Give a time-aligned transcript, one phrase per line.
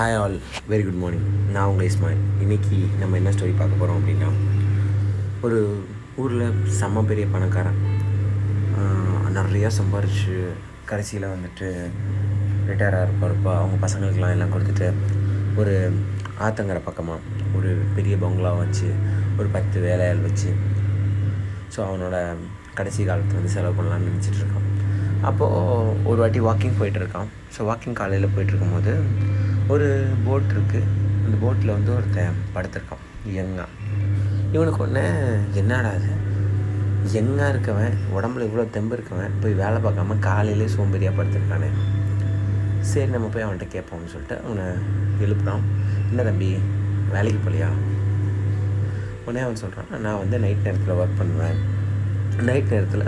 [0.00, 0.36] Hi all
[0.72, 1.24] very good morning
[1.54, 2.20] நான் உங்கள் இஸ்மாயில்.
[2.42, 4.28] இன்றைக்கி நம்ம என்ன ஸ்டோரி பார்க்க போகிறோம் அப்படின்னா
[5.46, 5.58] ஒரு
[6.22, 7.76] ஊரில் செம்ம பெரிய பணக்காரன்.
[9.36, 10.36] நிறையா சம்பாரிச்சு
[10.90, 11.66] கடைசியில் வந்துட்டு
[12.68, 14.88] ரிட்டையர் ஆகிறப்ப அவங்க பசங்களுக்கெல்லாம் எல்லாம் கொடுத்துட்டு
[15.62, 15.74] ஒரு
[16.46, 17.20] ஆத்தங்கரை பக்கமாக
[17.58, 18.88] ஒரு பெரிய பங்களா வச்சு
[19.38, 20.50] ஒரு பத்து வேலையாள் வச்சு
[21.76, 22.24] ஸோ அவனோட
[22.80, 24.68] கடைசி காலத்தை வந்து செலவு பண்ணலாம்னு நினச்சிட்ருக்கான்
[25.30, 27.30] அப்போது ஒரு வாட்டி வாக்கிங் போயிட்டு இருக்கான்.
[27.56, 28.94] ஸோ வாக்கிங் காலையில் போயிட்டுருக்கும் போது
[29.72, 29.88] ஒரு
[30.26, 30.88] போட் இருக்குது
[31.24, 33.02] அந்த போட்டில் வந்து ஒருத்தன் படுத்திருக்கான்.
[33.38, 33.66] யங்கா.
[34.54, 35.02] இவனுக்கு ஒன்று
[35.60, 36.10] என்னடா அது
[37.14, 41.70] யங்காக இருக்கவன் உடம்புல இவ்வளோ தெம்பு இருக்கவன் போய் வேலை பார்க்காம காலையிலே சோம்பேறியாக படுத்திருக்கானே.
[42.90, 44.66] சரி நம்ம போய் அவன்கிட்ட கேட்போம்னு சொல்லிட்டு அவனை
[45.24, 45.64] எழுப்புறான்.
[46.10, 46.50] என்ன தம்பி
[47.14, 47.70] வேலைக்கு போகலையா
[49.24, 51.58] உடனே அவன் சொல்கிறான் நான் வந்து நைட் நேரத்தில் ஒர்க் பண்ணுவேன்.
[52.48, 53.04] நைட் நேரத்தில்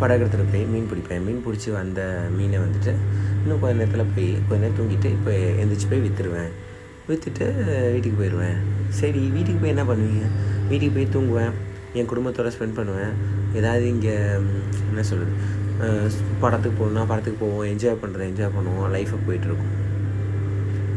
[0.00, 1.24] படகுறத்துல போய் மீன் பிடிப்பேன்.
[1.26, 2.00] மீன் பிடிச்சி வந்த
[2.36, 2.92] மீனை வந்துட்டு
[3.42, 6.52] இன்னும் கொஞ்ச நேரத்தில் போய் கொஞ்ச நேரம் தூங்கிட்டு இப்போ எந்திரிச்சு போய் விற்றுருவேன்
[7.08, 7.46] விற்றுட்டு
[7.94, 8.58] வீட்டுக்கு போயிடுவேன்
[9.00, 10.26] சரி வீட்டுக்கு போய் என்ன பண்ணுவீங்க?
[10.70, 11.54] வீட்டுக்கு போய் தூங்குவேன்.
[11.98, 13.14] என் குடும்பத்தோடு ஸ்பெண்ட் பண்ணுவேன்.
[13.58, 14.14] ஏதாவது இங்கே
[14.90, 15.32] என்ன சொல்கிறது
[16.42, 19.72] படத்துக்கு போகணுன்னா படத்துக்கு போவோம் என்ஜாய் பண்ணுறது என்ஜாய் பண்ணுவோம் லைஃபை போயிட்டுருக்கும்.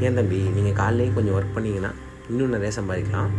[0.06, 1.92] ஏன் தம்பி நீங்கள் காலையிலேயும் கொஞ்சம் ஒர்க் பண்ணிங்கன்னா
[2.30, 3.31] இன்னும் நிறைய சம்பாதிக்கலாம்.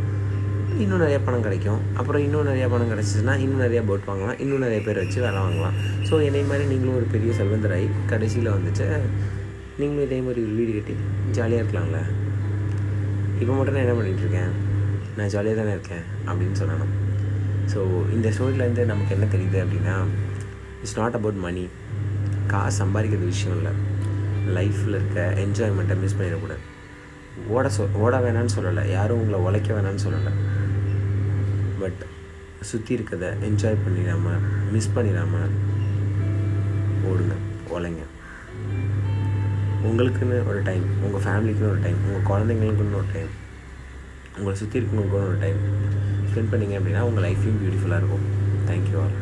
[0.83, 1.81] இன்னும் நிறைய பணம் கிடைக்கும்.
[1.99, 4.39] அப்புறம் இன்னும் நிறைய பணம் கிடச்சிச்சுன்னா இன்னும் நிறைய போட் வாங்கலாம்.
[4.43, 5.77] இன்னும் நிறைய பேர் வச்சு வேலை வாங்கலாம்.
[6.09, 8.87] ஸோ என்னை மாதிரி நீங்களும் ஒரு பெரிய செல்வந்தராகி கடைசியில் வந்துச்சு
[9.81, 10.95] நீங்களும் இதே மாதிரி ஒரு வீடு கட்டி
[11.37, 12.01] ஜாலியாக இருக்கலாம்ல?
[13.41, 14.53] இப்போ மட்டும் நான் என்ன பண்ணிகிட்ருக்கேன்
[15.17, 16.05] நான் ஜாலியாக தானே இருக்கேன்?
[16.29, 16.93] அப்படின்னு சொல்லணும்.
[17.73, 17.81] ஸோ
[18.17, 19.97] இந்த ஸ்டோரியிலேருந்து நமக்கு என்ன தெரியுது அப்படின்னா
[20.83, 21.65] இட்ஸ் நாட் அபவுட் மணி
[22.53, 23.73] காசு சம்பாதிக்கிறது விஷயம் இல்லை.
[24.57, 26.65] லைஃப்பில் இருக்க என்ஜாய்மெண்ட்டை மிஸ் பண்ணிடக்கூடாது.
[27.55, 28.83] ஓட சொ ஓட வேணான்னு சொல்லலை.
[28.91, 30.33] யாரும் உங்களை உழைக்க வேணான்னு சொல்லலை.
[31.81, 32.03] பட்
[32.71, 35.51] சுற்றி இருக்கிறத என்ஜாய் பண்ணிடாமல் மிஸ் பண்ணிடாமல்
[37.09, 37.35] ஓடுங்க
[37.75, 38.05] உழைங்க.
[39.89, 43.33] உங்களுக்குன்னு ஒரு டைம் உங்கள் ஃபேமிலிக்குன்னு ஒரு டைம் உங்கள் குழந்தைங்களுக்குன்னு ஒரு டைம்
[44.39, 45.61] உங்களை சுற்றி இருக்கவங்களுக்குன்னு ஒரு டைம்
[46.31, 48.25] ஸ்பெண்ட் பண்ணிங்க அப்படின்னா உங்கள் லைஃப்பையும் பியூட்டிஃபுல்லாக இருக்கும்.
[48.71, 49.15] Thank you all